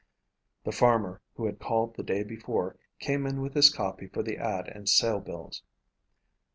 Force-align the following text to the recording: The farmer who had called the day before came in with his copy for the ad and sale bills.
The 0.63 0.71
farmer 0.71 1.21
who 1.35 1.45
had 1.45 1.59
called 1.59 1.93
the 1.95 2.01
day 2.01 2.23
before 2.23 2.75
came 2.99 3.27
in 3.27 3.39
with 3.39 3.53
his 3.53 3.69
copy 3.69 4.07
for 4.07 4.23
the 4.23 4.39
ad 4.39 4.67
and 4.67 4.89
sale 4.89 5.19
bills. 5.19 5.61